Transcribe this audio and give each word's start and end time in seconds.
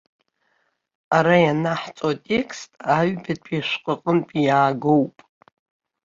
Ара 1.17 1.35
ианаҳҵо 1.45 2.07
атекст 2.13 2.71
аҩбатәи 2.95 3.59
ашәҟәы 3.61 3.91
аҟнытә 3.93 4.35
иаагоуп. 4.45 5.15